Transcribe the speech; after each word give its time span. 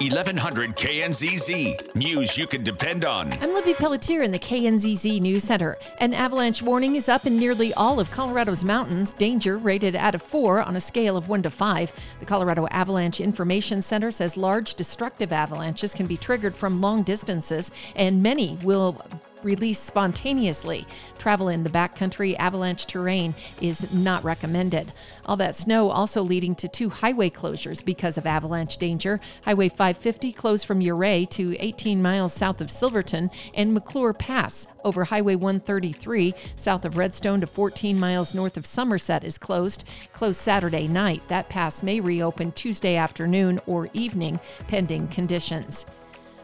1100 0.00 0.76
KNZZ. 0.76 1.94
News 1.94 2.36
you 2.38 2.46
can 2.46 2.62
depend 2.62 3.04
on. 3.04 3.32
I'm 3.40 3.54
Libby 3.54 3.74
Pelletier 3.74 4.22
in 4.22 4.30
the 4.30 4.38
KNZZ 4.38 5.20
News 5.20 5.44
Center. 5.44 5.78
An 5.98 6.14
avalanche 6.14 6.62
warning 6.62 6.96
is 6.96 7.08
up 7.08 7.26
in 7.26 7.36
nearly 7.36 7.74
all 7.74 8.00
of 8.00 8.10
Colorado's 8.10 8.64
mountains. 8.64 9.12
Danger 9.12 9.58
rated 9.58 9.96
out 9.96 10.14
of 10.14 10.22
four 10.22 10.62
on 10.62 10.76
a 10.76 10.80
scale 10.80 11.16
of 11.16 11.28
one 11.28 11.42
to 11.42 11.50
five. 11.50 11.92
The 12.18 12.26
Colorado 12.26 12.66
Avalanche 12.70 13.20
Information 13.20 13.82
Center 13.82 14.10
says 14.10 14.36
large 14.36 14.74
destructive 14.74 15.32
avalanches 15.32 15.94
can 15.94 16.06
be 16.06 16.16
triggered 16.16 16.56
from 16.56 16.80
long 16.80 17.02
distances, 17.02 17.72
and 17.94 18.22
many 18.22 18.58
will 18.62 19.02
released 19.42 19.84
spontaneously. 19.84 20.86
Travel 21.18 21.48
in 21.48 21.62
the 21.62 21.70
backcountry 21.70 22.36
avalanche 22.38 22.86
terrain 22.86 23.34
is 23.60 23.92
not 23.92 24.24
recommended. 24.24 24.92
All 25.26 25.36
that 25.36 25.56
snow 25.56 25.90
also 25.90 26.22
leading 26.22 26.54
to 26.56 26.68
two 26.68 26.90
highway 26.90 27.30
closures 27.30 27.84
because 27.84 28.18
of 28.18 28.26
avalanche 28.26 28.76
danger. 28.78 29.20
Highway 29.44 29.68
550 29.68 30.32
closed 30.32 30.66
from 30.66 30.80
Ouray 30.80 31.24
to 31.26 31.56
18 31.58 32.02
miles 32.02 32.32
south 32.32 32.60
of 32.60 32.70
Silverton, 32.70 33.30
and 33.54 33.74
McClure 33.74 34.12
Pass 34.12 34.66
over 34.84 35.04
Highway 35.04 35.36
133 35.36 36.34
south 36.56 36.84
of 36.84 36.96
Redstone 36.96 37.40
to 37.40 37.46
14 37.46 37.98
miles 37.98 38.34
north 38.34 38.56
of 38.56 38.66
Somerset 38.66 39.24
is 39.24 39.38
closed. 39.38 39.84
Closed 40.12 40.38
Saturday 40.40 40.88
night. 40.88 41.26
That 41.28 41.48
pass 41.48 41.82
may 41.82 42.00
reopen 42.00 42.52
Tuesday 42.52 42.96
afternoon 42.96 43.60
or 43.66 43.90
evening, 43.92 44.40
pending 44.68 45.08
conditions. 45.08 45.86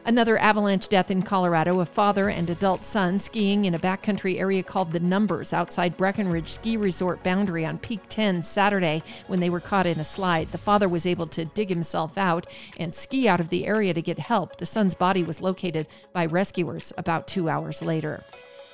Another 0.06 0.38
avalanche 0.38 0.86
death 0.86 1.10
in 1.10 1.20
Colorado, 1.20 1.80
a 1.80 1.84
father 1.84 2.28
and 2.28 2.48
adult 2.48 2.84
son 2.84 3.18
skiing 3.18 3.64
in 3.64 3.74
a 3.74 3.78
backcountry 3.78 4.38
area 4.38 4.62
called 4.62 4.92
The 4.92 5.00
Numbers 5.00 5.52
outside 5.52 5.96
Breckenridge 5.96 6.46
Ski 6.46 6.76
Resort 6.76 7.24
boundary 7.24 7.66
on 7.66 7.78
Peak 7.78 7.98
10 8.08 8.42
Saturday 8.42 9.02
when 9.26 9.40
they 9.40 9.50
were 9.50 9.58
caught 9.58 9.84
in 9.84 9.98
a 9.98 10.04
slide. 10.04 10.52
The 10.52 10.58
father 10.58 10.88
was 10.88 11.06
able 11.06 11.26
to 11.26 11.44
dig 11.44 11.70
himself 11.70 12.16
out 12.16 12.46
and 12.78 12.94
ski 12.94 13.26
out 13.26 13.40
of 13.40 13.48
the 13.48 13.66
area 13.66 13.92
to 13.94 14.00
get 14.00 14.20
help. 14.20 14.58
The 14.58 14.64
son's 14.64 14.94
body 14.94 15.24
was 15.24 15.42
located 15.42 15.88
by 16.12 16.26
rescuers 16.26 16.92
about 16.96 17.26
two 17.26 17.48
hours 17.48 17.82
later. 17.82 18.22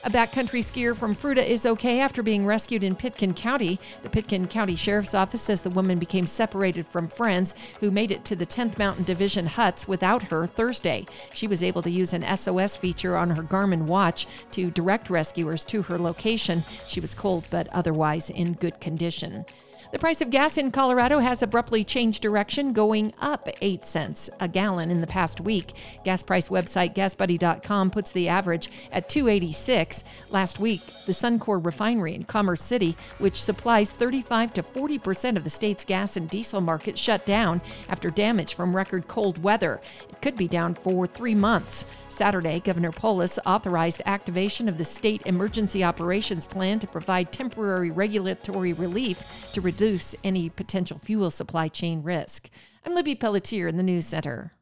A 0.04 0.10
backcountry 0.10 0.64
skier 0.64 0.96
from 0.96 1.14
Fruita 1.14 1.46
is 1.46 1.64
okay 1.64 2.00
after 2.00 2.24
being 2.24 2.44
rescued 2.44 2.82
in 2.82 2.96
Pitkin 2.96 3.34
County. 3.34 3.78
The 4.02 4.10
Pitkin 4.10 4.48
County 4.48 4.74
Sheriff's 4.74 5.14
Office 5.14 5.42
says 5.42 5.62
the 5.62 5.70
woman 5.70 6.00
became 6.00 6.26
separated 6.26 6.88
from 6.88 7.06
friends 7.06 7.54
who 7.78 7.92
made 7.92 8.10
it 8.10 8.24
to 8.24 8.34
the 8.34 8.44
10th 8.44 8.80
Mountain 8.80 9.04
Division 9.04 9.46
huts 9.46 9.86
without 9.86 10.24
her 10.24 10.44
Thursday. 10.44 11.06
She 11.32 11.46
was 11.46 11.62
able 11.62 11.82
to 11.82 11.90
use 11.90 12.12
an 12.12 12.36
SOS 12.36 12.76
feature 12.76 13.16
on 13.16 13.30
her 13.30 13.44
Garmin 13.44 13.82
watch 13.82 14.26
to 14.50 14.72
direct 14.72 15.08
rescuers 15.08 15.64
to 15.66 15.82
her 15.82 16.00
location. 16.00 16.64
She 16.88 16.98
was 16.98 17.14
cold 17.14 17.44
but 17.48 17.68
otherwise 17.68 18.28
in 18.28 18.54
good 18.54 18.80
condition. 18.80 19.44
The 19.92 19.98
price 19.98 20.22
of 20.22 20.30
gas 20.30 20.56
in 20.56 20.70
Colorado 20.70 21.18
has 21.18 21.42
abruptly 21.42 21.84
changed 21.84 22.22
direction, 22.22 22.72
going 22.72 23.12
up 23.20 23.46
8 23.60 23.84
cents 23.84 24.30
a 24.40 24.48
gallon 24.48 24.90
in 24.90 25.02
the 25.02 25.06
past 25.06 25.38
week. 25.38 25.74
Gas 26.02 26.22
price 26.22 26.48
website 26.48 26.94
gasbuddy.com 26.94 27.90
puts 27.90 28.10
the 28.10 28.26
average 28.26 28.70
at 28.90 29.10
286. 29.10 30.02
Last 30.30 30.58
week, 30.58 30.80
the 31.04 31.12
Suncor 31.12 31.62
refinery 31.62 32.14
in 32.14 32.22
Commerce 32.22 32.62
City, 32.62 32.96
which 33.18 33.42
supplies 33.42 33.92
35 33.92 34.54
to 34.54 34.62
40% 34.62 35.36
of 35.36 35.44
the 35.44 35.50
state's 35.50 35.84
gas 35.84 36.16
and 36.16 36.26
diesel 36.30 36.62
market, 36.62 36.96
shut 36.96 37.26
down 37.26 37.60
after 37.90 38.08
damage 38.08 38.54
from 38.54 38.74
record 38.74 39.08
cold 39.08 39.42
weather. 39.42 39.82
It 40.08 40.22
could 40.22 40.36
be 40.36 40.48
down 40.48 40.74
for 40.74 41.06
3 41.06 41.34
months. 41.34 41.84
Saturday, 42.08 42.60
Governor 42.60 42.92
Polis 42.92 43.38
authorized 43.44 44.00
activation 44.06 44.70
of 44.70 44.78
the 44.78 44.84
state 44.84 45.20
emergency 45.26 45.84
operations 45.84 46.46
plan 46.46 46.78
to 46.78 46.86
provide 46.86 47.30
temporary 47.30 47.90
regulatory 47.90 48.72
relief 48.72 49.22
to 49.52 49.60
reduce 49.60 49.81
reduce 49.82 50.14
any 50.22 50.48
potential 50.48 50.96
fuel 50.96 51.28
supply 51.28 51.66
chain 51.66 52.04
risk. 52.04 52.48
I'm 52.86 52.94
Libby 52.94 53.16
Pelletier 53.16 53.66
in 53.66 53.76
the 53.76 53.82
News 53.82 54.06
Center. 54.06 54.52